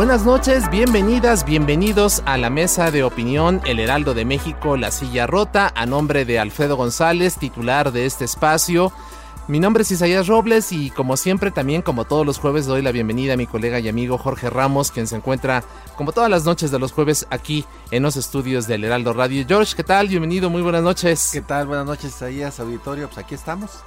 [0.00, 5.26] Buenas noches, bienvenidas, bienvenidos a la mesa de opinión El Heraldo de México, La Silla
[5.26, 8.94] Rota, a nombre de Alfredo González, titular de este espacio.
[9.46, 12.92] Mi nombre es Isaías Robles y como siempre también como todos los jueves doy la
[12.92, 15.62] bienvenida a mi colega y amigo Jorge Ramos, quien se encuentra
[15.98, 19.44] como todas las noches de los jueves aquí en los estudios del Heraldo Radio.
[19.46, 20.08] George, ¿qué tal?
[20.08, 21.28] Bienvenido, muy buenas noches.
[21.30, 21.66] ¿Qué tal?
[21.66, 23.82] Buenas noches Isaías, auditorio, pues aquí estamos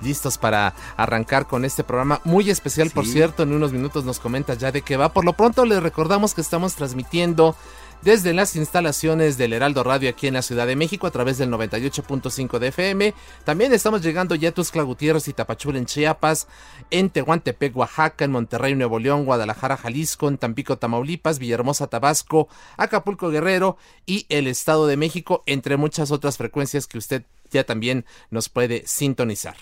[0.00, 4.58] listos para arrancar con este programa muy especial, por cierto, en unos minutos nos comentas
[4.58, 5.12] ya de qué va.
[5.12, 7.56] Por lo pronto les recordamos que estamos transmitiendo
[8.02, 11.50] desde las instalaciones del Heraldo Radio aquí en la Ciudad de México a través del
[11.50, 13.14] 98.5 de FM.
[13.44, 16.46] También estamos llegando ya a Gutiérrez y Tapachula en Chiapas,
[16.90, 23.30] en Tehuantepec, Oaxaca, en Monterrey, Nuevo León, Guadalajara, Jalisco, en Tampico, Tamaulipas, Villahermosa, Tabasco, Acapulco,
[23.30, 28.48] Guerrero y el Estado de México, entre muchas otras frecuencias que usted ya también nos
[28.48, 29.56] puede sintonizar.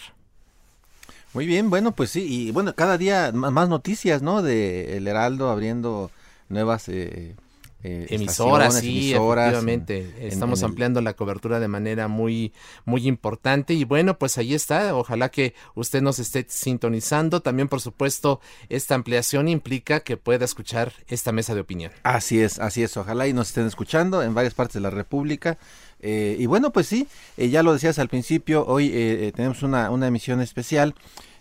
[1.34, 4.40] Muy bien, bueno, pues sí, y bueno, cada día más noticias, ¿no?
[4.40, 6.12] De El Heraldo abriendo
[6.48, 7.34] nuevas eh,
[7.86, 10.14] eh, emisoras, sí, efectivamente.
[10.20, 12.54] Estamos ampliando la cobertura de manera muy,
[12.86, 13.74] muy importante.
[13.74, 14.96] Y bueno, pues ahí está.
[14.96, 17.42] Ojalá que usted nos esté sintonizando.
[17.42, 18.40] También, por supuesto,
[18.70, 21.92] esta ampliación implica que pueda escuchar esta mesa de opinión.
[22.04, 22.96] Así es, así es.
[22.96, 25.58] Ojalá y nos estén escuchando en varias partes de la República.
[26.06, 29.90] Eh, y bueno, pues sí, eh, ya lo decías al principio, hoy eh, tenemos una,
[29.90, 30.94] una, emisión especial.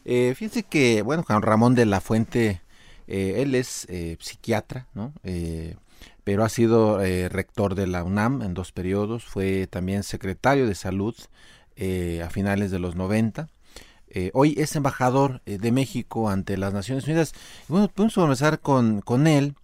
[0.06, 2.62] fíjense que, bueno, Juan Ramón de la Fuente,
[3.08, 3.86] él es
[4.20, 5.14] psiquiatra, ¿no?
[6.24, 11.16] pero ha sido rector de la UNAM en dos periodos, fue también secretario de salud
[12.24, 13.50] a finales de los 90.
[14.32, 17.34] hoy es embajador de México ante las Naciones Unidas.
[17.68, 19.56] bueno, podemos conversar con, con él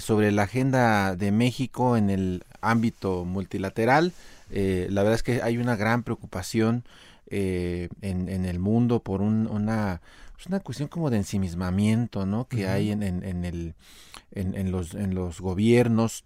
[0.00, 4.12] sobre la agenda de México en el ámbito multilateral.
[4.50, 6.84] Eh, la verdad es que hay una gran preocupación
[7.28, 10.02] eh, en, el mundo por una,
[10.34, 12.46] pues una cuestión como de ensimismamiento ¿no?
[12.48, 13.74] que hay en, en, el,
[14.32, 16.24] en, los, en los gobiernos,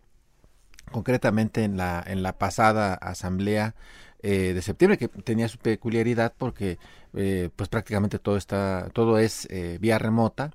[0.91, 3.77] concretamente en la, en la pasada asamblea
[4.23, 6.79] eh, de septiembre que tenía su peculiaridad porque
[7.13, 9.49] pues prácticamente todo está todo es
[9.81, 10.51] vía remota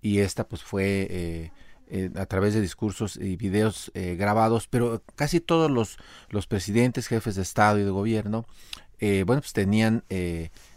[0.00, 1.50] y esta pues fue
[1.90, 5.98] eh, a través de discursos y videos eh, grabados, pero casi todos los,
[6.30, 8.44] los presidentes, jefes de Estado y de gobierno,
[9.00, 10.02] eh, bueno, pues tenían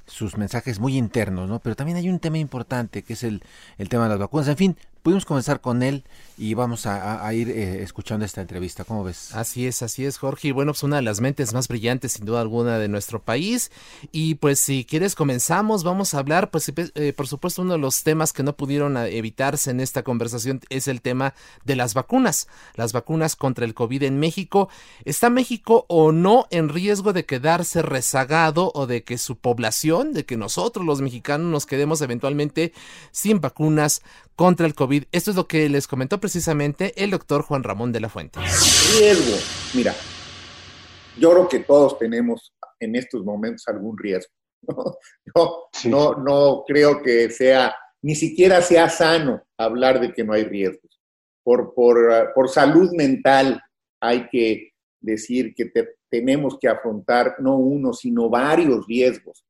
[0.05, 1.59] sus mensajes muy internos, ¿no?
[1.59, 3.41] Pero también hay un tema importante que es el,
[3.77, 4.47] el tema de las vacunas.
[4.49, 6.03] En fin, pudimos comenzar con él
[6.41, 8.83] y vamos a, ir eh, escuchando esta entrevista.
[8.83, 9.35] ¿Cómo ves?
[9.35, 10.47] Así es, así es, Jorge.
[10.47, 13.71] Y bueno, pues una de las mentes más brillantes, sin duda alguna, de nuestro país.
[14.11, 18.01] Y pues si quieres comenzamos, vamos a hablar, pues eh, por supuesto, uno de los
[18.01, 22.47] temas que no pudieron eh, evitarse en esta conversación es el tema de las vacunas.
[22.73, 24.67] Las vacunas contra el COVID en México.
[25.05, 30.25] ¿Está México o no en riesgo de quedarse rezagado o de que su población, de
[30.25, 32.73] que nosotros los mexicanos nos quedemos eventualmente
[33.11, 34.01] sin vacunas
[34.35, 35.03] contra el COVID?
[35.11, 38.39] Esto es lo que les comentó precisamente el doctor Juan Ramón de la Fuente.
[38.39, 39.35] Riesgo,
[39.73, 39.93] mira,
[41.19, 44.31] yo creo que todos tenemos en estos momentos algún riesgo.
[45.35, 50.45] No, no, no creo que sea, ni siquiera sea sano hablar de que no hay
[50.45, 51.01] riesgos.
[51.43, 53.61] Por, por, por salud mental
[53.99, 55.69] hay que decir que
[56.09, 59.43] tenemos que afrontar no uno, sino varios riesgos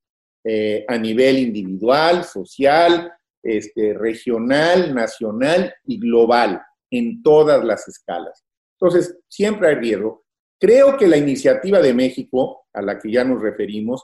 [0.44, 3.13] eh, a nivel individual, social,
[3.44, 6.60] este, regional, nacional y global
[6.92, 8.44] en todas las escalas.
[8.80, 10.24] Entonces, siempre hay riesgo.
[10.60, 14.04] Creo que la iniciativa de México, a la que ya nos referimos,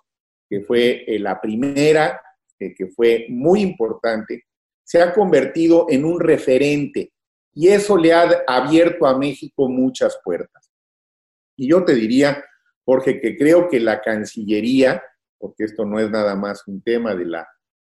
[0.49, 2.19] que fue eh, la primera,
[2.59, 4.45] eh, que fue muy importante,
[4.83, 7.11] se ha convertido en un referente
[7.53, 10.71] y eso le ha abierto a México muchas puertas.
[11.57, 12.43] Y yo te diría,
[12.85, 15.03] Jorge, que creo que la Cancillería,
[15.37, 17.47] porque esto no es nada más un tema de la,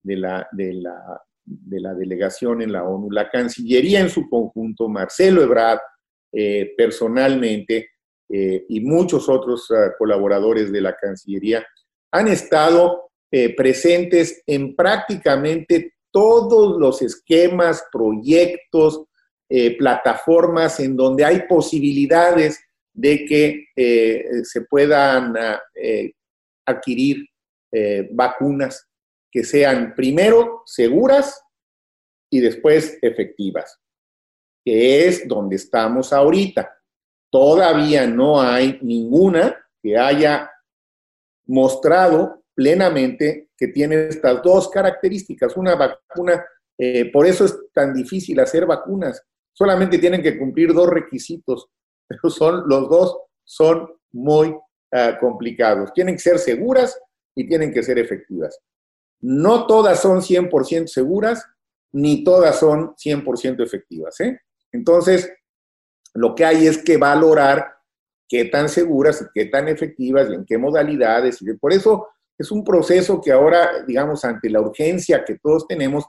[0.01, 4.87] de la, de la, de la delegación en la ONU, la Cancillería en su conjunto,
[4.87, 5.79] Marcelo Ebrard,
[6.31, 7.89] eh, personalmente,
[8.31, 11.65] eh, y muchos otros uh, colaboradores de la Cancillería,
[12.11, 19.05] han estado eh, presentes en prácticamente todos los esquemas, proyectos,
[19.79, 22.63] plataformas en donde hay posibilidades
[22.93, 23.65] de que
[24.43, 25.59] se puedan ah,
[26.67, 27.25] adquirir
[28.11, 28.88] vacunas
[29.31, 31.43] que sean primero seguras
[32.31, 33.79] y después efectivas,
[34.65, 36.75] que es donde estamos ahorita.
[37.31, 40.49] Todavía no hay ninguna que haya
[41.47, 45.55] mostrado plenamente que tiene estas dos características.
[45.57, 46.45] Una vacuna,
[46.77, 49.21] eh, por eso es tan difícil hacer vacunas.
[49.53, 51.67] Solamente tienen que cumplir dos requisitos,
[52.07, 54.55] pero son los dos son muy
[54.93, 55.91] ah, complicados.
[55.93, 56.99] Tienen que ser seguras
[57.35, 58.59] y tienen que ser efectivas.
[59.21, 61.45] No todas son 100% seguras,
[61.91, 64.19] ni todas son 100% efectivas.
[64.21, 64.39] ¿eh?
[64.71, 65.31] Entonces,
[66.13, 67.73] lo que hay es que valorar
[68.27, 71.41] qué tan seguras y qué tan efectivas y en qué modalidades.
[71.41, 72.07] Y por eso
[72.37, 76.05] es un proceso que ahora, digamos, ante la urgencia que todos tenemos,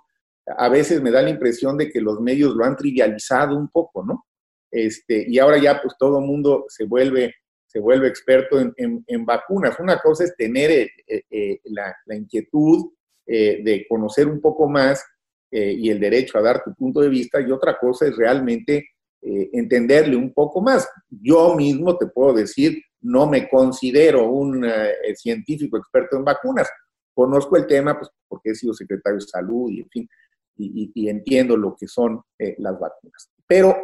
[0.46, 4.04] a veces me da la impresión de que los medios lo han trivializado un poco,
[4.04, 4.26] ¿no?
[4.70, 7.34] Este, y ahora ya pues todo el mundo se vuelve,
[7.66, 9.78] se vuelve experto en, vacunas.
[9.80, 12.92] Una cosa es tener eh, eh, la, inquietud
[13.30, 15.04] de conocer un poco más
[15.52, 18.90] y el derecho a dar tu punto de vista y otra cosa es realmente
[19.22, 20.88] eh, entenderle un poco más.
[21.10, 26.70] Yo mismo te puedo decir, no me considero un eh, científico experto en vacunas.
[27.12, 30.08] Conozco el tema pues, porque he sido secretario de salud y, en fin,
[30.56, 33.30] y, entiendo lo que son eh, las vacunas.
[33.46, 33.76] Pero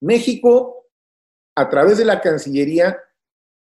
[0.00, 0.88] México,
[1.54, 2.98] a través de la Cancillería,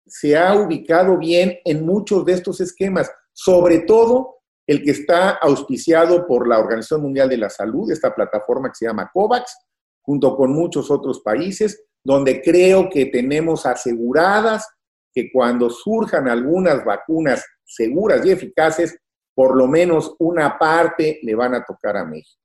[0.06, 4.38] se ha ubicado bien en muchos de estos esquemas, sobre todo
[4.69, 8.85] el que está auspiciado por la Organización Mundial de la Salud, esta plataforma que se
[8.85, 9.56] llama COVAX,
[10.03, 14.69] junto con muchos otros países, donde creo que tenemos aseguradas
[15.11, 18.99] que cuando surjan algunas vacunas seguras y eficaces,
[19.35, 22.43] por lo menos una parte le van a tocar a México.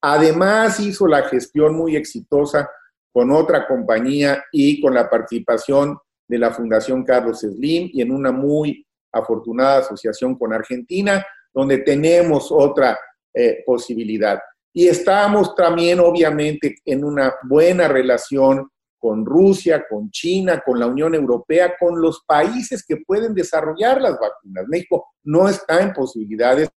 [0.00, 2.68] Además, hizo la gestión muy exitosa
[3.12, 5.96] con otra compañía y con la participación
[6.26, 12.50] de la Fundación Carlos Slim y en una muy afortunada asociación con Argentina, donde tenemos
[12.50, 12.98] otra
[13.34, 14.40] eh, posibilidad.
[14.72, 18.68] Y estamos también, obviamente, en una buena relación
[18.98, 24.18] con Rusia, con China, con la Unión Europea, con los países que pueden desarrollar las
[24.18, 24.66] vacunas.
[24.68, 26.68] México no está en posibilidades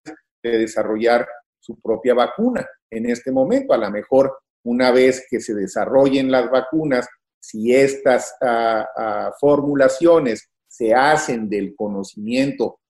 [0.42, 1.26] de desarrollar
[1.60, 3.74] su propia vacuna en este momento.
[3.74, 7.06] A lo mejor una vez que se desarrollen las vacunas,
[7.38, 12.80] si estas ah, ah, formulaciones se hacen del conocimiento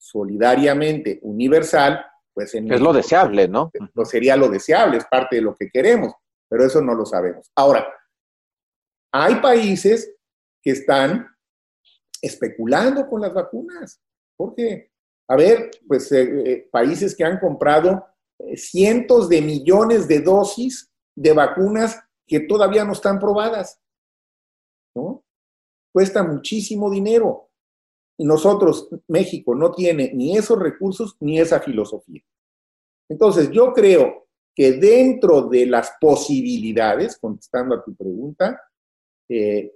[0.00, 3.70] solidariamente universal, pues es lo deseable, ¿no?
[3.94, 6.14] No sería lo deseable, es parte de lo que queremos,
[6.48, 7.50] pero eso no lo sabemos.
[7.54, 7.86] Ahora,
[9.12, 10.16] hay países
[10.62, 11.28] que están
[12.22, 14.00] especulando con las vacunas,
[14.36, 14.90] porque,
[15.28, 18.06] a ver, pues eh, eh, países que han comprado
[18.38, 23.80] eh, cientos de millones de dosis de vacunas que todavía no están probadas,
[24.94, 25.24] ¿no?
[25.92, 27.49] Cuesta muchísimo dinero.
[28.24, 32.22] Nosotros, México, no tiene ni esos recursos ni esa filosofía.
[33.08, 38.60] Entonces, yo creo que dentro de las posibilidades, contestando a tu pregunta,
[39.28, 39.72] eh,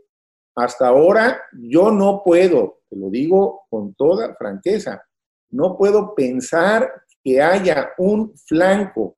[0.57, 5.03] hasta ahora yo no puedo, te lo digo con toda franqueza,
[5.51, 6.91] no puedo pensar
[7.23, 9.17] que haya un flanco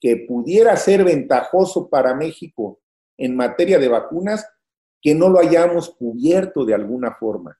[0.00, 2.80] que pudiera ser ventajoso para México
[3.18, 4.48] en materia de vacunas
[5.02, 7.58] que no lo hayamos cubierto de alguna forma.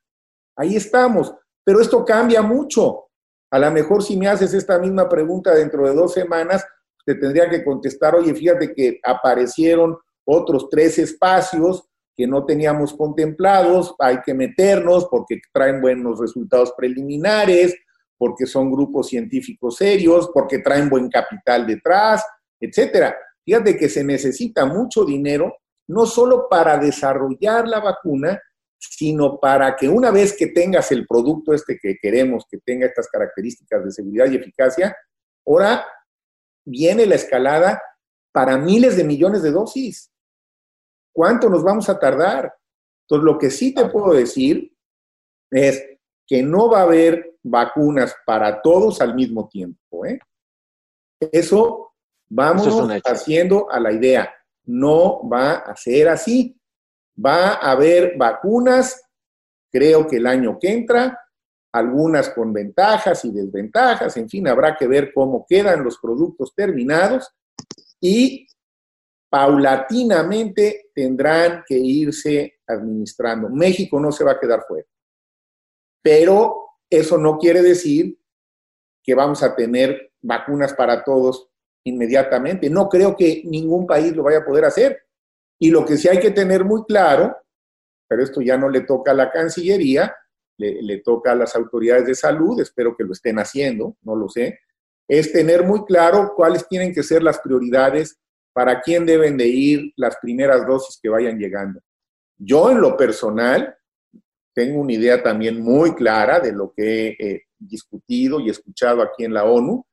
[0.61, 3.07] Ahí estamos, pero esto cambia mucho.
[3.51, 6.63] A lo mejor si me haces esta misma pregunta dentro de dos semanas,
[7.07, 13.95] te tendría que contestar, oye, fíjate que aparecieron otros tres espacios que no teníamos contemplados,
[13.99, 17.75] hay que meternos porque traen buenos resultados preliminares,
[18.19, 22.23] porque son grupos científicos serios, porque traen buen capital detrás,
[22.61, 23.17] etcétera.
[23.47, 25.57] Fíjate que se necesita mucho dinero,
[25.89, 28.39] no solo para desarrollar la vacuna,
[28.81, 33.09] sino para que una vez que tengas el producto este que queremos, que tenga estas
[33.09, 34.97] características de seguridad y eficacia,
[35.47, 35.87] ahora
[36.65, 37.81] viene la escalada
[38.33, 40.11] para miles de millones de dosis.
[41.13, 42.55] ¿Cuánto nos vamos a tardar?
[43.03, 44.73] Entonces, lo que sí te puedo decir
[45.51, 45.85] es
[46.27, 50.07] que no va a haber vacunas para todos al mismo tiempo.
[50.07, 50.19] ¿eh?
[51.21, 51.91] Eso
[52.31, 52.69] Vamos
[53.05, 54.33] haciendo a la idea.
[54.65, 56.60] No va a ser así.
[57.25, 59.03] Va a haber vacunas,
[59.71, 61.19] creo que el año que entra,
[61.73, 67.31] algunas con ventajas y desventajas, en fin, habrá que ver cómo quedan los productos terminados
[68.01, 68.47] y
[69.29, 73.49] paulatinamente tendrán que irse administrando.
[73.49, 74.89] México no se va a quedar fuera,
[76.03, 78.19] pero eso no quiere decir
[79.03, 81.49] que vamos a tener vacunas para todos
[81.85, 82.69] inmediatamente.
[82.69, 85.01] No creo que ningún país lo vaya a poder hacer.
[85.63, 87.37] Y lo que sí hay que tener muy claro,
[88.09, 90.17] pero esto ya no le toca a la Cancillería,
[90.57, 94.59] le, toca a las autoridades de salud, espero que lo estén haciendo, no lo sé,
[95.09, 98.19] es tener muy claro cuáles tienen que ser las prioridades
[98.53, 101.81] para quién deben de ir las primeras dosis que vayan llegando.
[102.37, 103.77] Yo en lo personal
[104.55, 109.25] tengo una idea también muy clara de lo que he eh, discutido y escuchado aquí
[109.25, 109.87] en la ONU,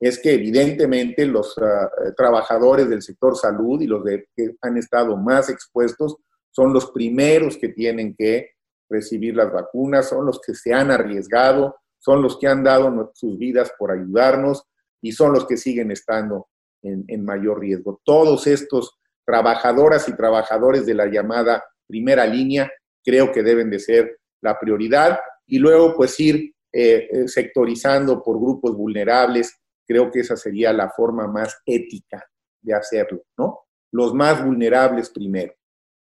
[0.00, 5.48] es que evidentemente los ah, trabajadores del sector salud y los que han estado más
[5.48, 6.16] expuestos
[6.50, 8.50] son los primeros que tienen que
[8.88, 13.38] recibir las vacunas, son los que se han arriesgado, son los que han dado sus
[13.38, 14.64] vidas por ayudarnos
[15.00, 16.48] y son los que siguen estando
[16.82, 18.00] en, en mayor riesgo.
[18.04, 22.70] Todos estos trabajadoras y trabajadores de la llamada primera línea
[23.04, 28.40] creo que deben de ser la prioridad y luego pues ir eh, eh, sectorizando por
[28.40, 32.24] grupos vulnerables, creo que esa sería la forma más ética
[32.60, 33.60] de hacerlo, ¿no?
[33.92, 35.54] Los más vulnerables primero.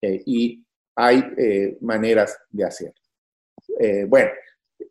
[0.01, 0.65] Eh, y
[0.97, 1.25] hay
[1.81, 2.95] maneras de hacerlo.
[4.07, 4.31] bueno,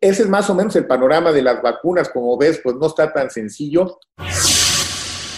[0.00, 2.10] ese es más o menos el panorama de las vacunas.
[2.10, 3.98] Como ves, pues no está tan sencillo.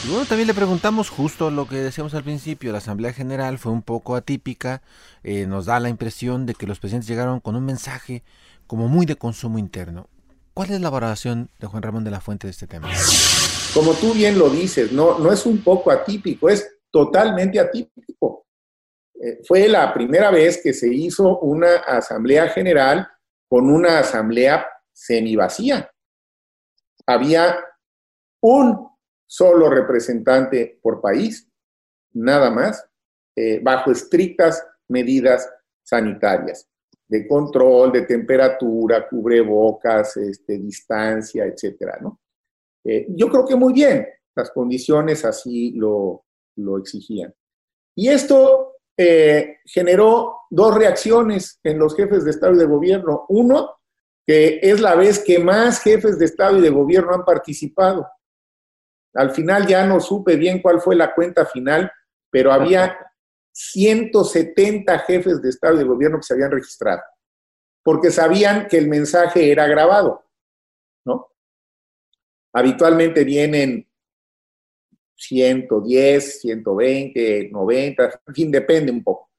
[0.05, 3.73] Y bueno, también le preguntamos justo lo que decíamos al principio, la Asamblea General fue
[3.73, 4.83] un poco atípica,
[5.25, 8.23] nos da la impresión de que los presidentes llegaron con un mensaje
[8.67, 10.09] como muy de consumo interno.
[10.57, 12.89] ¿Cuál es la valoración de Juan Ramón de la Fuente de este tema?
[13.75, 18.47] Como tú bien lo dices, no, no es un poco atípico, es totalmente atípico.
[19.21, 23.07] Eh, fue la primera vez que se hizo una asamblea general
[23.47, 25.91] con una asamblea semivacía.
[27.07, 27.59] Había
[28.41, 28.89] un
[29.27, 31.47] solo representante por país,
[32.15, 32.83] nada más,
[33.37, 36.67] eh, bajo estrictas medidas sanitarias
[37.09, 42.21] de control, de temperatura, cubrebocas, este, distancia, etcétera, ¿no?
[42.85, 46.25] Eh, yo creo que muy bien, las condiciones así lo,
[46.79, 47.35] exigían.
[47.95, 53.27] Y esto eh, generó dos reacciones en los jefes de Estado y de Gobierno.
[53.29, 53.77] Uno,
[54.25, 58.07] que es la vez que más jefes de Estado y de Gobierno han participado.
[59.15, 61.91] Al final ya no supe bien cuál fue la cuenta final,
[62.31, 62.99] pero había
[63.59, 67.01] 170 jefes de Estado y de Gobierno que se habían registrado,
[67.83, 70.27] porque sabían que el mensaje era grabado,
[71.07, 71.31] ¿no?
[72.53, 73.89] Habitualmente vienen
[75.15, 79.31] 110, 120, 90, en fin, depende un poco,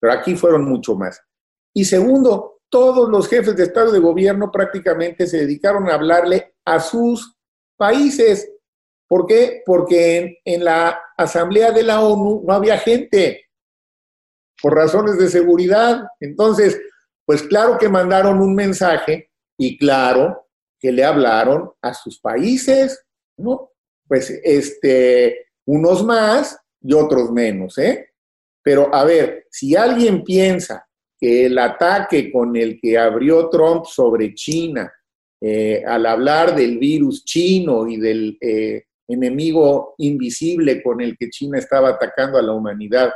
[0.00, 1.22] pero aquí fueron mucho más.
[1.74, 6.54] Y segundo, todos los jefes de Estado y de Gobierno prácticamente se dedicaron a hablarle
[6.64, 7.36] a sus
[7.76, 8.50] países.
[9.06, 9.62] ¿Por qué?
[9.66, 13.45] Porque en, en la Asamblea de la ONU no había gente
[14.60, 16.04] por razones de seguridad.
[16.20, 16.80] Entonces,
[17.24, 20.46] pues claro que mandaron un mensaje y claro
[20.78, 23.04] que le hablaron a sus países,
[23.36, 23.70] ¿no?
[24.06, 28.10] Pues este, unos más y otros menos, ¿eh?
[28.62, 30.86] Pero a ver, si alguien piensa
[31.18, 34.92] que el ataque con el que abrió Trump sobre China,
[35.40, 41.58] eh, al hablar del virus chino y del eh, enemigo invisible con el que China
[41.58, 43.12] estaba atacando a la humanidad,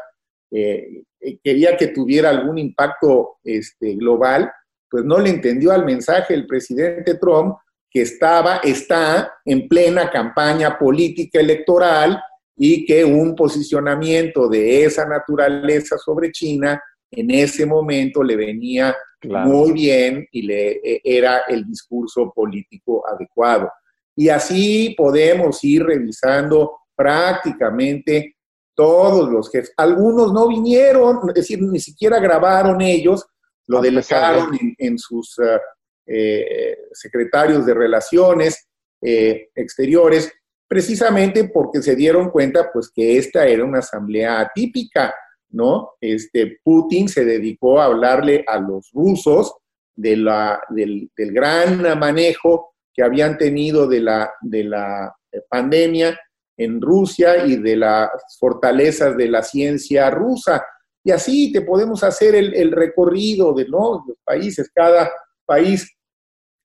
[0.51, 4.51] eh, eh, quería que tuviera algún impacto este, global,
[4.89, 7.57] pues no le entendió al mensaje el presidente Trump,
[7.91, 12.21] que estaba, está en plena campaña política electoral
[12.57, 16.81] y que un posicionamiento de esa naturaleza sobre China
[17.11, 23.71] en ese momento le venía muy bien y le e, era el discurso político adecuado.
[24.17, 28.37] Y así podemos ir revisando prácticamente
[28.81, 29.75] todos los jefes.
[29.77, 33.27] Algunos no vinieron, es decir, ni siquiera grabaron ellos,
[33.67, 35.61] lo delegaron en, sus eh,
[36.07, 38.71] eh, secretarios de relaciones
[39.03, 40.33] eh, exteriores,
[40.67, 45.15] precisamente porque se dieron cuenta pues que esta era una asamblea atípica,
[45.51, 45.91] ¿no?
[46.01, 49.53] Este, Putin se dedicó a hablarle a los rusos
[49.95, 55.15] de la, del, del gran manejo que habían tenido de la, de la
[55.51, 56.19] pandemia
[56.61, 60.63] en Rusia y de las fortalezas de la ciencia rusa.
[61.03, 65.11] Y así te podemos hacer el, recorrido de los países, cada
[65.47, 65.91] país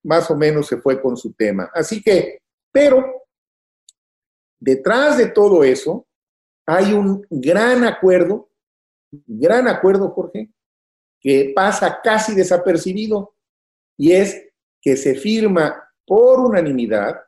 [0.04, 1.72] más o menos se fue con su tema.
[1.74, 2.40] Así que,
[2.74, 3.06] pero
[4.60, 6.06] detrás de todo eso
[6.66, 8.50] hay un gran acuerdo,
[9.12, 10.52] gran acuerdo, Jorge,
[11.22, 13.34] que pasa casi desapercibido
[13.98, 14.46] y es
[14.82, 17.25] que se firma por unanimidad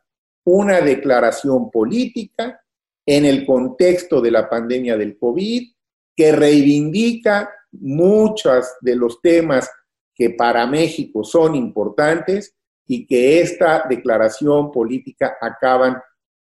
[0.49, 2.61] una declaración política
[3.05, 5.73] en el contexto de la pandemia del COVID
[6.15, 9.69] que reivindica muchos de los temas
[10.15, 12.55] que para México son importantes
[12.87, 16.01] y que esta declaración política acaban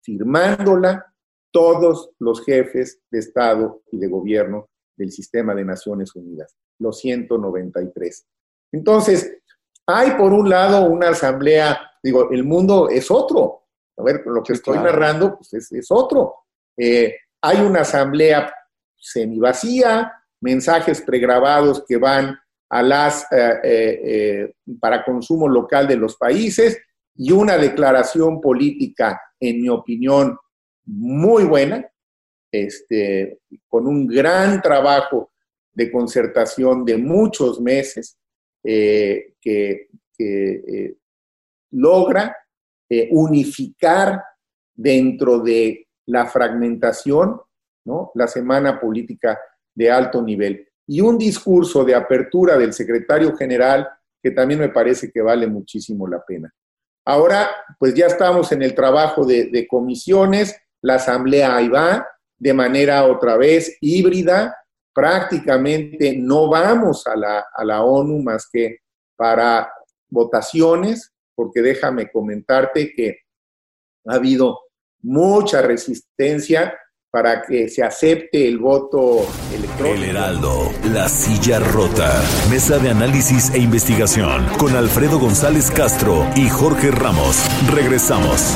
[0.01, 1.05] firmándola
[1.51, 8.25] todos los jefes de Estado y de gobierno del sistema de Naciones Unidas, los 193.
[8.71, 9.37] Entonces,
[9.85, 13.60] hay por un lado una asamblea, digo, el mundo es otro.
[13.97, 16.35] A ver, lo que estoy narrando pues es, otro.
[16.77, 18.53] Eh, hay una asamblea
[18.97, 22.37] semivacía, mensajes pregrabados que van
[22.69, 26.79] a las eh, eh, para consumo local de los países
[27.15, 30.37] y una declaración política, en mi opinión,
[30.85, 31.85] muy buena,
[32.51, 35.31] este, con un gran trabajo
[35.73, 38.17] de concertación de muchos meses
[38.63, 39.87] que,
[41.71, 42.35] logra
[42.93, 44.21] eh, unificar
[44.73, 47.39] dentro de la fragmentación
[47.85, 48.11] ¿no?
[48.15, 49.39] la semana política
[49.73, 50.67] de alto nivel.
[50.85, 53.87] Y un discurso de apertura del secretario general
[54.21, 56.53] que también me parece que vale muchísimo la pena.
[57.05, 62.05] Ahora, pues ya estamos en el trabajo de comisiones, la asamblea ahí va,
[62.37, 64.53] de manera otra vez híbrida,
[64.93, 68.79] prácticamente no vamos a la, a la ONU más que
[69.15, 69.71] para
[70.09, 73.21] votaciones, porque déjame comentarte que
[74.05, 74.59] ha habido
[75.01, 76.77] mucha resistencia
[77.09, 80.03] para que se acepte el voto electrónico.
[80.03, 82.21] El Heraldo, la silla rota.
[82.51, 87.43] Mesa de análisis e investigación con Alfredo González Castro y Jorge Ramos.
[87.73, 88.55] Regresamos.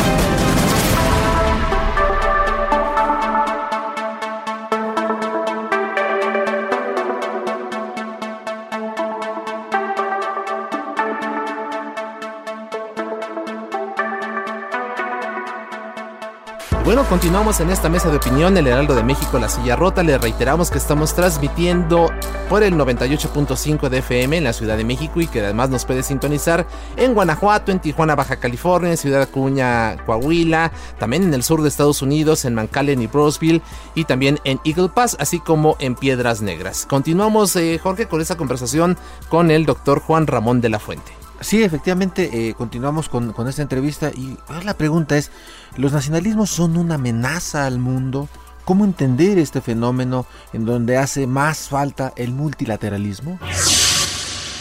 [17.35, 20.03] Continuamos en esta mesa de opinión, el Heraldo de México, La Silla Rota.
[20.03, 22.09] Le reiteramos que estamos transmitiendo
[22.47, 26.01] por el 98.5 de FM en la Ciudad de México y que además nos puede
[26.01, 31.61] sintonizar en Guanajuato, en Tijuana, Baja California, en Ciudad Acuña, Coahuila, también en el sur
[31.61, 33.61] de Estados Unidos, en McAllen y Brosville
[33.95, 36.85] y también en Eagle Pass, así como en Piedras Negras.
[36.85, 41.24] Continuamos, eh, Jorge, con esta conversación con el doctor Juan Ramón de la Fuente.
[41.41, 45.31] Sí, efectivamente, eh, continuamos con, esta entrevista y la pregunta es,
[45.77, 48.29] ¿los nacionalismos son una amenaza al mundo?
[48.63, 53.39] ¿Cómo entender este fenómeno en donde hace más falta el multilateralismo?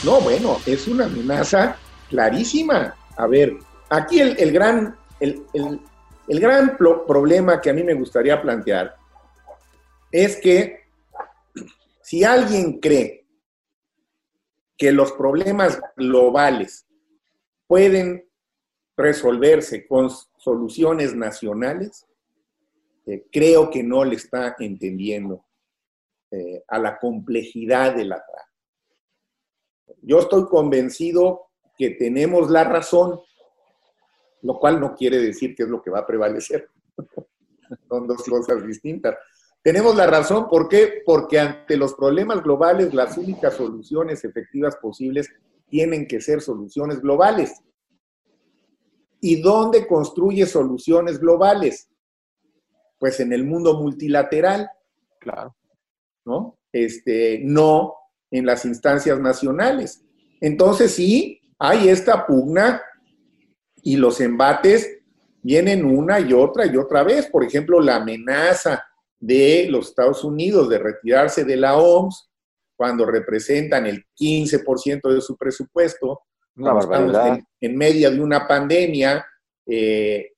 [0.05, 1.77] No, bueno, es una amenaza
[2.11, 2.95] clarísima.
[3.17, 3.57] A ver,
[3.89, 5.43] aquí el, gran, el,
[6.29, 8.97] el gran problema que a mí me gustaría plantear
[10.13, 10.85] es que
[12.03, 13.24] si alguien cree
[14.77, 16.87] que los problemas globales
[17.67, 18.29] pueden
[18.97, 22.07] resolverse con soluciones nacionales,
[23.07, 25.45] eh, creo que no le está entendiendo
[26.31, 28.51] eh, a la complejidad de la trama.
[30.03, 33.21] Yo estoy convencido que tenemos la razón,
[34.43, 36.69] lo cual no quiere decir que es lo que va a prevalecer.
[37.89, 39.17] Son dos cosas distintas.
[39.65, 41.03] Tenemos la razón, ¿por qué?
[41.07, 45.31] Porque ante los problemas globales las únicas soluciones efectivas posibles
[45.71, 47.63] tienen que ser soluciones globales.
[49.23, 51.89] ¿Y dónde construye soluciones globales?
[52.99, 54.69] Pues en el mundo multilateral.
[55.19, 55.57] Claro.
[56.27, 56.59] ¿No?
[56.71, 57.95] Este, no
[58.31, 60.05] en las instancias nacionales.
[60.43, 62.83] Entonces sí, hay esta pugna
[63.83, 64.99] y los embates
[65.41, 67.29] vienen una y otra y otra vez.
[67.29, 68.85] Por ejemplo, la amenaza
[69.25, 72.31] de los Estados Unidos de retirarse de la OMS
[72.77, 76.23] cuando representan el 15% de su presupuesto,
[76.57, 79.25] una en, medio de una pandemia,
[79.67, 80.33] eh,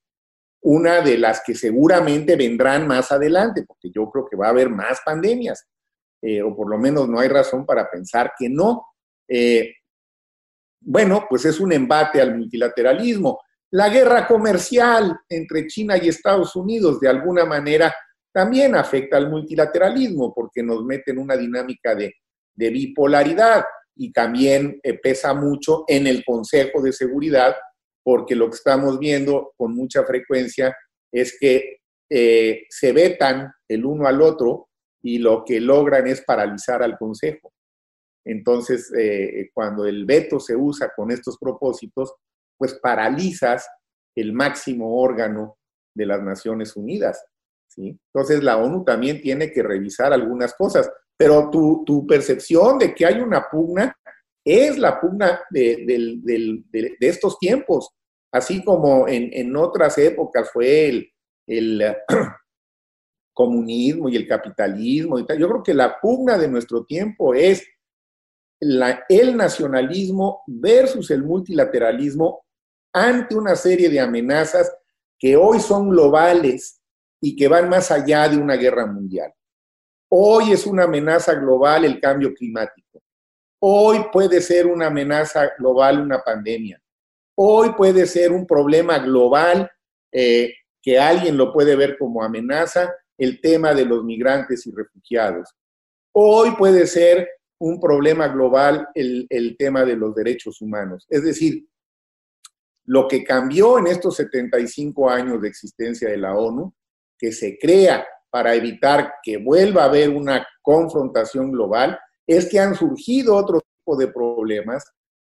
[0.62, 4.70] una de las que seguramente vendrán más adelante, porque yo creo que va a haber
[4.70, 5.66] más pandemias,
[6.22, 8.86] eh, o por lo menos no hay razón para pensar que no.
[9.28, 9.74] Eh,
[10.80, 13.40] bueno, pues es un embate al multilateralismo.
[13.72, 17.92] La guerra comercial entre China y Estados Unidos, de alguna manera,
[18.36, 22.12] también afecta al multilateralismo porque nos mete en una dinámica de,
[22.54, 27.56] bipolaridad y también eh, pesa mucho en el Consejo de Seguridad
[28.04, 30.76] porque lo que estamos viendo con mucha frecuencia
[31.10, 31.78] es que
[32.10, 34.68] eh, se vetan el uno al otro
[35.02, 37.54] y lo que logran es paralizar al Consejo.
[38.22, 42.12] Entonces, eh, cuando el veto se usa con estos propósitos,
[42.58, 43.66] pues paralizas
[44.14, 45.56] el máximo órgano
[45.94, 47.24] de las Naciones Unidas.
[47.76, 53.06] Entonces la ONU también tiene que revisar algunas cosas, pero tu, tu percepción de que
[53.06, 53.94] hay una pugna
[54.44, 57.90] es la pugna de, de, estos tiempos,
[58.32, 61.12] así como en, en otras épocas fue el,
[61.46, 61.96] el
[63.34, 65.38] comunismo y el capitalismo y tal.
[65.38, 67.66] Yo creo que la pugna de nuestro tiempo es
[68.60, 72.46] la, el nacionalismo versus el multilateralismo
[72.92, 74.72] ante una serie de amenazas
[75.18, 76.75] que hoy son globales
[77.20, 79.32] y que van más allá de una guerra mundial.
[80.08, 83.02] Hoy es una amenaza global el cambio climático.
[83.60, 86.80] Hoy puede ser una amenaza global una pandemia.
[87.36, 89.70] Hoy puede ser un problema global
[90.12, 95.50] eh, que alguien lo puede ver como amenaza, el tema de los migrantes y refugiados.
[96.12, 101.06] Hoy puede ser un problema global el, el tema de los derechos humanos.
[101.08, 101.66] Es decir,
[102.84, 106.72] lo que cambió en estos 75 años de existencia de la ONU,
[107.18, 112.74] que se crea para evitar que vuelva a haber una confrontación global, es que han
[112.74, 114.84] surgido otro tipo de problemas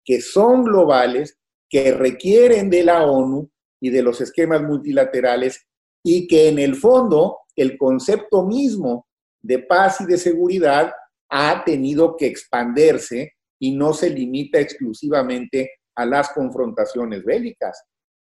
[0.05, 1.37] que son globales,
[1.69, 5.67] que requieren de la ONU y de los esquemas multilaterales
[6.03, 9.07] y que en el fondo el concepto mismo
[9.43, 10.93] de paz y de seguridad
[11.29, 17.83] ha tenido que expandirse y no se limita exclusivamente a las confrontaciones bélicas.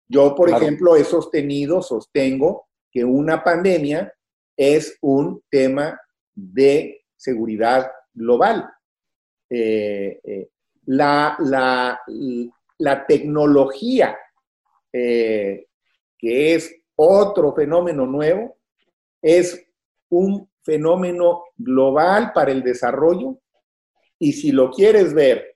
[0.09, 4.13] Yo, por ejemplo, he sostenido, sostengo que una pandemia
[4.57, 5.99] es un tema
[6.35, 8.71] de seguridad global.
[9.49, 10.49] Eh, eh,
[10.87, 11.37] la,
[12.79, 14.17] la, tecnología,
[14.93, 15.67] eh,
[16.19, 18.59] que es otro fenómeno nuevo,
[19.23, 19.67] es
[20.11, 23.39] un fenómeno global para el desarrollo
[24.19, 25.55] y si lo quieres ver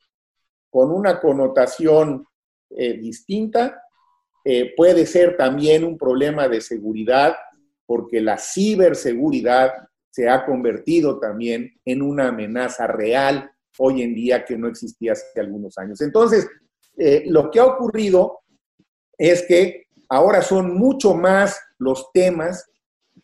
[0.71, 2.27] con una connotación
[2.69, 3.86] distinta,
[4.49, 7.35] eh, puede ser también un problema de seguridad
[7.85, 9.73] porque la ciberseguridad
[10.09, 15.41] se ha convertido también en una amenaza real hoy en día que no existía hace
[15.41, 16.01] algunos años.
[16.01, 16.47] Entonces,
[16.97, 18.39] eh, lo que ha ocurrido
[19.19, 22.71] es que ahora son mucho más los temas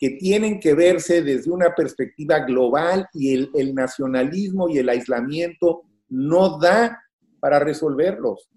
[0.00, 6.58] que tienen que verse desde una perspectiva global y el, nacionalismo y el aislamiento no
[6.58, 7.00] da
[7.38, 8.48] para resolverlos.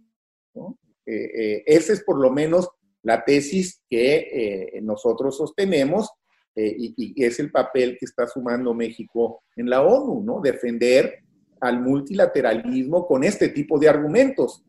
[1.06, 2.70] Eh, eh, esa es por lo menos
[3.04, 6.10] la tesis que eh, nosotros sostenemos
[6.58, 10.40] y, y, es el papel que está sumando México en la ONU, ¿no?
[10.40, 11.20] Defender
[11.60, 14.64] al multilateralismo con este tipo de argumentos.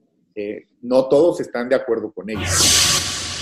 [0.82, 2.95] no todos están de acuerdo con ellos.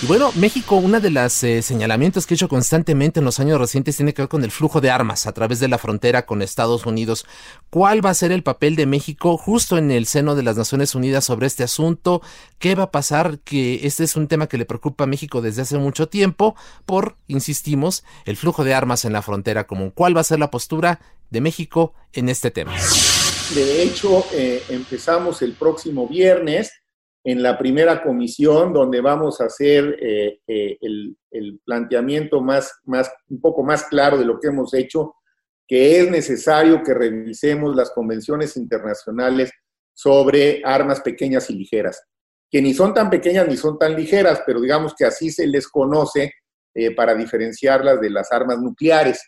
[0.05, 3.59] Y bueno, México, una de las eh, señalamientos que he hecho constantemente en los años
[3.59, 6.43] recientes tiene que ver con el flujo de armas a través de la frontera con
[6.43, 7.25] Estados Unidos.
[7.71, 10.95] ¿Cuál va a ser el papel de México justo en el seno de las Naciones
[10.95, 12.21] Unidas sobre este asunto?
[12.59, 13.39] ¿Qué va a pasar?
[13.39, 17.17] Que este es un tema que le preocupa a México desde hace mucho tiempo por,
[17.27, 19.91] insistimos, el flujo de armas en la frontera común.
[19.91, 22.75] ¿Cuál va a ser la postura de México en este tema?
[23.55, 26.84] De hecho, eh, empezamos el próximo viernes
[27.25, 31.17] en la primera comisión, donde vamos a hacer eh, eh, el,
[31.65, 35.15] planteamiento más, más, un poco más claro de lo que hemos hecho,
[35.67, 39.51] que es necesario que revisemos las convenciones internacionales
[39.95, 42.03] sobre armas pequeñas y ligeras,
[42.51, 45.67] que ni son tan pequeñas ni son tan ligeras, pero digamos que así se les
[45.67, 46.35] conoce
[46.75, 49.21] eh, para diferenciarlas de las armas nucleares,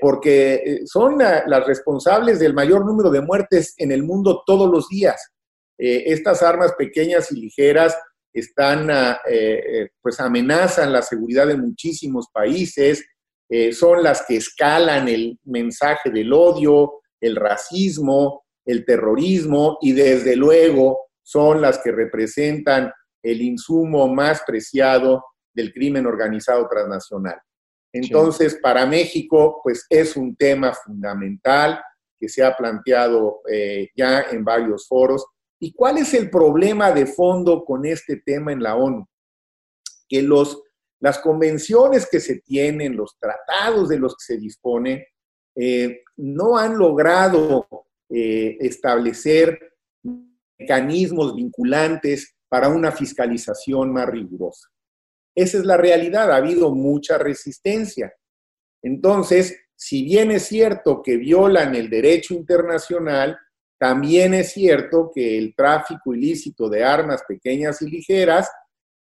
[0.00, 5.32] porque son las responsables del mayor número de muertes en el mundo todos los días.
[5.78, 7.96] Eh, estas armas pequeñas y ligeras
[8.32, 13.04] están, ah, eh, eh, pues amenazan la seguridad de muchísimos países,
[13.70, 20.98] son las que escalan el mensaje del odio, el racismo, el terrorismo y desde luego
[21.22, 22.90] son las que representan
[23.22, 27.38] el insumo más preciado del crimen organizado transnacional.
[27.92, 31.80] Entonces, para México, pues es un tema fundamental
[32.18, 33.42] que se ha planteado
[33.94, 35.24] ya en varios foros
[35.58, 39.06] ¿Y cuál es el problema de fondo con este tema en la ONU?
[40.08, 40.62] Que los,
[41.00, 45.08] las convenciones que se tienen, los tratados de los que se dispone,
[45.54, 47.66] eh, no han logrado
[48.10, 49.58] eh, establecer
[50.58, 54.68] mecanismos vinculantes para una fiscalización más rigurosa.
[55.34, 58.12] Esa es la realidad, ha habido mucha resistencia.
[58.82, 63.38] Entonces, si bien es cierto que violan el derecho internacional,
[63.78, 68.50] también es cierto que el tráfico ilícito de armas pequeñas y ligeras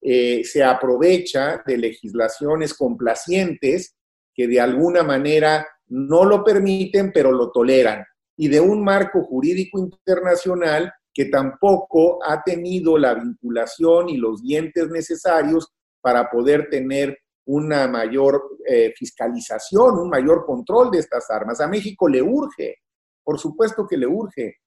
[0.01, 3.95] eh, se aprovecha de legislaciones complacientes
[4.33, 8.03] que de alguna manera no lo permiten, pero lo toleran,
[8.37, 14.89] y de un marco jurídico internacional que tampoco ha tenido la vinculación y los dientes
[14.89, 21.61] necesarios para poder tener una mayor eh, fiscalización, un mayor control de estas armas.
[21.61, 22.75] A México le urge,
[23.23, 24.57] por supuesto que le urge.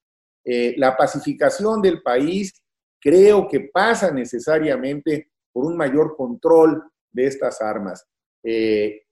[0.50, 2.54] Eh, la pacificación del país
[2.98, 8.06] creo que pasa necesariamente por un mayor control de estas armas
[8.42, 9.02] eh,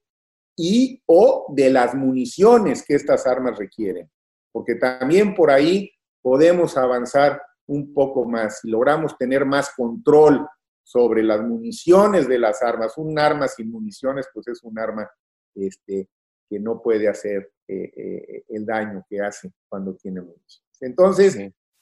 [0.55, 4.09] y o de las municiones que estas armas requieren,
[4.51, 5.91] porque también por ahí
[6.23, 10.43] podemos avanzar un poco más si logramos tener más control
[10.81, 12.97] sobre las municiones de las armas.
[12.97, 15.07] Un arma sin municiones, pues es un arma
[15.53, 16.09] este,
[16.49, 20.66] que no puede hacer eh, el daño que hace cuando tiene municiones.
[20.81, 21.37] Entonces,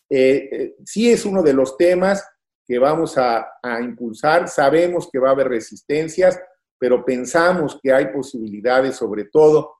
[0.10, 1.12] eh, sí.
[1.12, 2.28] es uno de los temas
[2.66, 4.48] que vamos a, a, impulsar.
[4.48, 6.40] Sabemos que va a haber resistencias,
[6.80, 9.76] pero pensamos que hay posibilidades, sobre todo,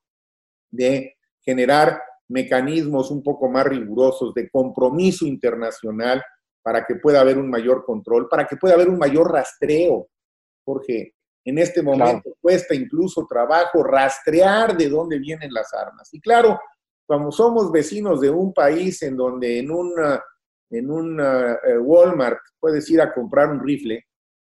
[0.70, 6.22] de generar mecanismos un poco más rigurosos de compromiso internacional
[6.62, 10.08] para que pueda haber un mayor control, para que pueda haber un mayor rastreo,
[10.64, 11.12] porque
[11.44, 16.12] en este momento cuesta incluso trabajo rastrear de dónde vienen las armas.
[16.12, 16.58] Y claro,
[17.06, 19.92] como somos vecinos de un país en donde en un
[20.70, 24.04] en un eh, Walmart puedes ir a comprar un rifle,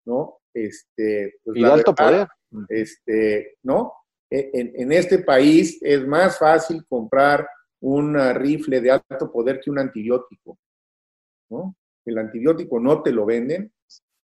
[0.06, 0.40] ¿no?
[0.54, 2.28] Este, pues y de alto poder.
[2.70, 3.94] Este, ¿no?
[4.30, 7.48] E, en, en, este país es más fácil comprar
[7.82, 10.58] un rifle de alto poder que un antibiótico,
[11.50, 11.76] ¿no?
[12.08, 13.72] el antibiótico no te lo venden,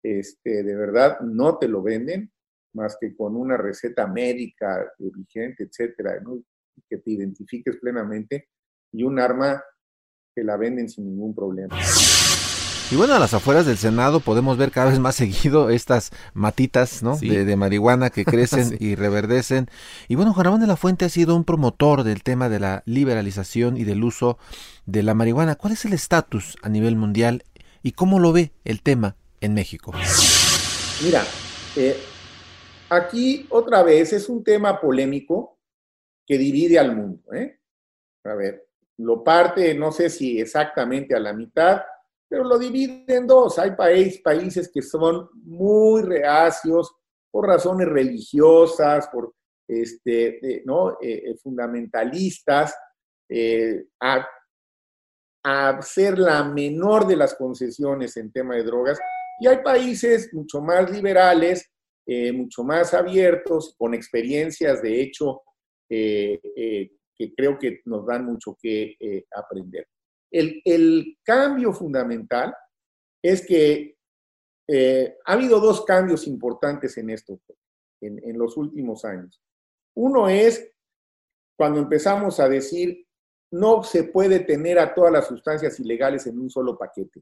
[0.01, 2.31] este, de verdad no te lo venden,
[2.73, 6.21] más que con una receta médica vigente, etcétera,
[6.89, 8.49] que te identifiques plenamente,
[8.91, 9.63] y un arma
[10.35, 11.77] que la venden sin ningún problema.
[12.91, 17.01] Y bueno, a las afueras del Senado podemos ver cada vez más seguido estas matitas
[17.01, 17.17] ¿no?
[17.17, 19.67] de, marihuana que crecen y reverdecen.
[20.07, 22.83] Y bueno, Juan Ramón de la Fuente ha sido un promotor del tema de la
[22.85, 24.37] liberalización y del uso
[24.85, 25.55] de la marihuana.
[25.55, 27.43] ¿Cuál es el estatus a nivel mundial
[27.83, 29.91] y cómo lo ve el tema en México.
[31.03, 31.23] Mira,
[31.75, 31.97] eh,
[32.89, 35.52] aquí otra vez es un tema polémico
[36.33, 37.33] que divide al mundo.
[37.33, 37.59] ¿eh?
[38.25, 38.67] A ver,
[38.97, 41.81] lo parte, no sé si exactamente a la mitad,
[42.27, 43.59] pero lo divide en dos.
[43.59, 46.95] Hay países que son muy reacios
[47.31, 49.33] por razones religiosas, por
[49.67, 50.97] este, eh, ¿no?
[51.41, 52.75] fundamentalistas,
[54.01, 54.27] a
[55.43, 58.97] a hacer la menor de las concesiones en tema de drogas.
[59.39, 61.69] Y hay países mucho más liberales,
[62.05, 65.52] eh, mucho más abiertos, con experiencias de hecho eh, eh,
[65.87, 68.97] que creo que nos dan mucho que
[69.35, 69.87] aprender.
[70.31, 72.55] El, cambio fundamental
[73.21, 73.97] es que
[75.25, 77.39] ha habido dos cambios importantes en esto
[78.01, 79.41] en, en los últimos años.
[79.95, 80.71] Uno es
[81.55, 83.05] cuando empezamos a decir
[83.53, 87.21] no se puede tener a todas las sustancias ilegales en un solo paquete,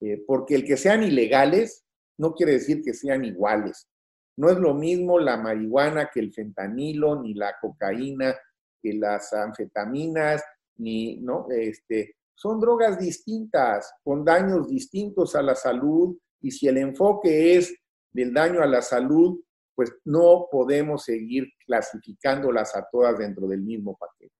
[0.00, 1.84] eh, porque el que sean ilegales
[2.18, 3.88] no quiere decir que sean iguales.
[4.36, 8.34] No es lo mismo la marihuana que el fentanilo, ni la cocaína,
[8.82, 10.42] que las anfetaminas,
[10.76, 11.46] ni, ¿no?
[11.50, 17.74] Este, son drogas distintas, con daños distintos a la salud, y si el enfoque es
[18.12, 19.40] del daño a la salud,
[19.74, 24.34] pues no podemos seguir clasificándolas a todas dentro del mismo paquete.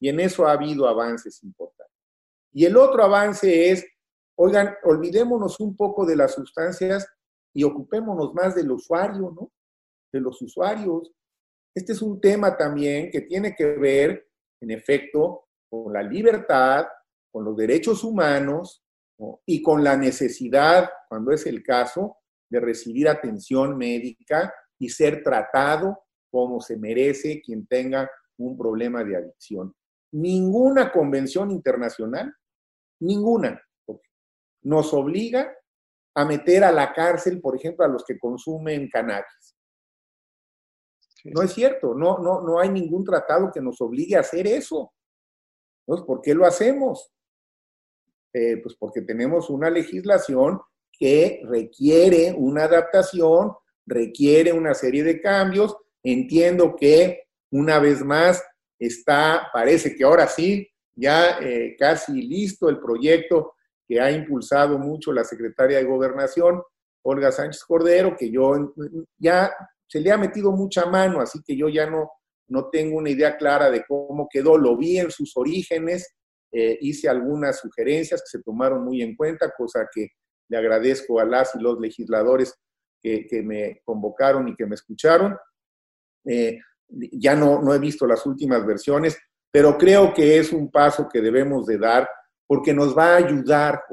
[0.00, 1.96] Y en eso ha habido avances importantes.
[2.52, 3.86] Y el otro avance es,
[4.36, 7.08] oigan, olvidémonos un poco de las sustancias
[7.54, 9.50] y ocupémonos más del usuario, ¿no?
[10.12, 11.12] De los usuarios.
[11.74, 14.28] Este es un tema también que tiene que ver,
[14.60, 16.86] en efecto, con la libertad,
[17.30, 18.82] con los derechos humanos
[19.46, 22.16] y con la necesidad, cuando es el caso,
[22.50, 29.16] de recibir atención médica y ser tratado como se merece quien tenga un problema de
[29.16, 29.74] adicción
[30.12, 32.34] ninguna convención internacional,
[33.00, 33.62] ninguna,
[34.62, 35.54] nos obliga
[36.14, 39.56] a meter a la cárcel, por ejemplo, a los que consumen cannabis.
[41.24, 44.92] No es cierto, no, no, no hay ningún tratado que nos obligue a hacer eso.
[45.86, 47.12] Entonces, ¿por qué lo hacemos?
[48.32, 50.60] Eh, pues porque tenemos una legislación
[50.92, 53.52] que requiere una adaptación,
[53.86, 55.76] requiere una serie de cambios.
[56.02, 58.42] Entiendo que, una vez más,
[58.78, 63.54] está, parece que ahora sí, ya eh, casi listo el proyecto
[63.88, 66.62] que ha impulsado mucho la secretaria de Gobernación,
[67.02, 68.74] Olga Sánchez Cordero, que yo
[69.16, 69.50] ya
[69.86, 72.10] se le ha metido mucha mano, así que yo ya no,
[72.48, 76.14] no tengo una idea clara de cómo quedó, lo vi en sus orígenes,
[76.52, 80.08] eh, hice algunas sugerencias que se tomaron muy en cuenta, cosa que
[80.48, 82.54] le agradezco a las y los legisladores
[83.00, 85.36] que, que me convocaron y que me escucharon.
[86.26, 89.18] Eh, ya no, no he visto las últimas versiones,
[89.50, 92.08] pero creo que es un paso que debemos de dar
[92.48, 93.84] porque nos va a ayudar,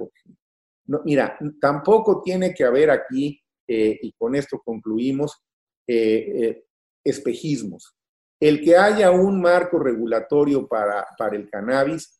[1.03, 5.43] mira, tampoco tiene que haber aquí, eh, y con esto concluimos,
[5.85, 6.65] eh, eh,
[7.03, 7.95] espejismos.
[8.39, 12.11] El que haya un marco regulatorio para, para el cannabis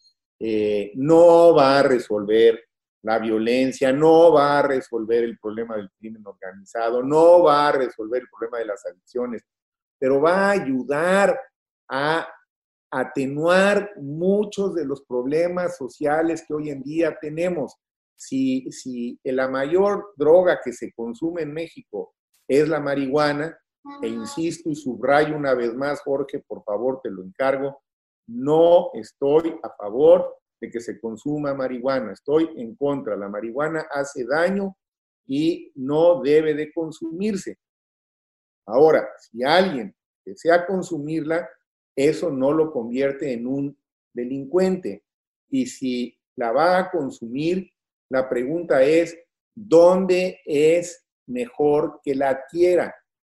[0.96, 2.62] no va a resolver
[3.04, 8.22] la violencia, no va a resolver el problema del crimen organizado, no va a resolver
[8.24, 9.46] el problema de las adicciones,
[9.98, 11.40] pero va a ayudar
[11.88, 12.28] a
[12.96, 17.76] atenuar muchos de los problemas sociales que hoy en día tenemos.
[18.16, 22.14] Si, si la mayor droga que se consume en México
[22.48, 23.58] es la marihuana,
[24.02, 27.84] e insisto y subrayo una vez más, Jorge, por favor, te lo encargo,
[28.28, 33.18] no estoy a favor de que se consuma marihuana, estoy en contra.
[33.18, 34.78] La marihuana hace daño
[35.28, 37.60] y no debe de consumirse.
[38.66, 39.94] Ahora, si alguien
[40.26, 41.48] desea consumirla,
[41.96, 43.78] eso no lo convierte en un
[44.14, 45.04] delincuente.
[45.50, 47.72] Y si la va a consumir,
[48.10, 49.18] la pregunta es,
[49.56, 52.96] ¿dónde es mejor que la adquiera?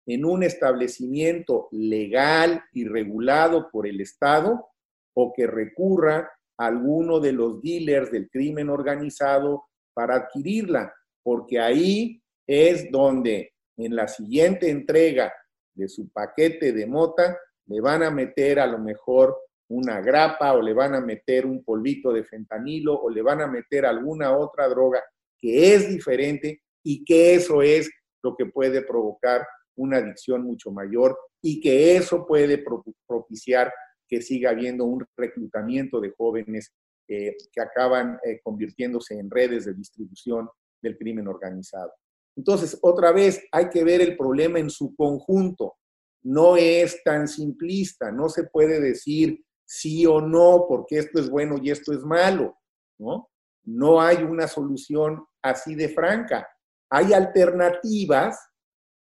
[0.06, 4.68] ¿En un establecimiento legal y regulado por el Estado
[5.14, 10.94] o que recurra a alguno de los dealers del crimen organizado para adquirirla?
[11.22, 15.32] Porque ahí es donde en la siguiente entrega
[15.74, 19.36] de su paquete de mota le van a meter a lo mejor
[19.68, 23.46] una grapa o le van a meter un polvito de fentanilo o le van a
[23.46, 25.02] meter alguna otra droga
[25.38, 27.90] que es diferente y que eso es
[28.22, 32.64] lo que puede provocar una adicción mucho mayor y que eso puede
[33.06, 33.72] propiciar
[34.08, 36.72] que siga habiendo un reclutamiento de jóvenes
[37.08, 40.48] eh, que acaban eh, convirtiéndose en redes de distribución
[40.80, 41.92] del crimen organizado.
[42.36, 45.76] Entonces, otra vez, hay que ver el problema en su conjunto
[46.22, 51.56] no es tan simplista, no se puede decir sí o no, porque esto es bueno
[51.62, 52.56] y esto es malo,
[52.98, 53.30] ¿no?
[53.64, 56.48] No hay una solución así de franca.
[56.90, 58.38] Hay alternativas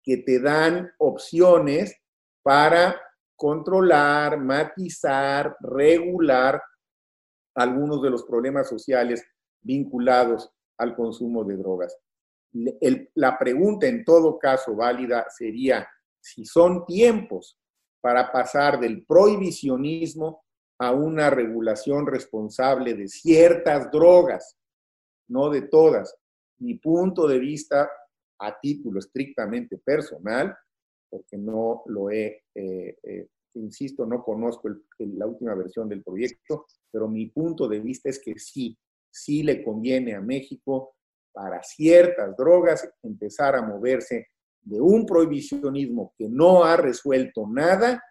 [0.03, 1.94] que te dan opciones
[2.42, 3.00] para
[3.37, 6.62] controlar, matizar, regular
[7.55, 9.24] algunos de los problemas sociales
[9.62, 11.96] vinculados al consumo de drogas.
[13.14, 15.88] la pregunta en todo caso válida sería,
[16.25, 17.59] si son tiempos
[18.01, 20.43] para pasar del prohibicionismo
[20.79, 24.57] a una regulación responsable de ciertas drogas,
[25.29, 26.17] no de todas.
[26.59, 27.91] Mi punto de vista,
[28.41, 30.57] a título estrictamente personal,
[31.11, 37.07] porque no lo he, eh, eh, insisto, no conozco la última versión del proyecto, pero
[37.07, 38.77] mi punto de vista es que sí,
[39.11, 40.97] sí le conviene a México
[41.33, 44.29] para ciertas drogas empezar a moverse
[44.64, 48.03] de un prohibicionismo que no ha resuelto nada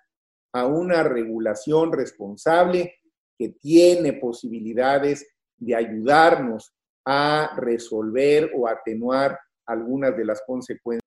[0.53, 2.93] a una regulación responsable
[3.37, 5.25] que tiene posibilidades
[5.57, 6.73] de ayudarnos
[7.05, 11.01] a resolver o atenuar algunas de las consecuencias.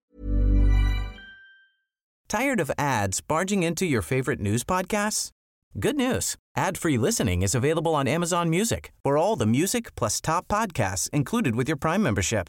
[2.28, 5.30] Tired of ads barging into your favorite news podcasts?
[5.78, 6.37] Good news.
[6.56, 8.92] Ad-free listening is available on Amazon Music.
[9.04, 12.48] For all the music plus top podcasts included with your Prime membership.